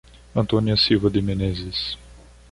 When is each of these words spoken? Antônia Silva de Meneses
Antônia 0.35 0.75
Silva 0.75 1.11
de 1.11 1.21
Meneses 1.21 1.95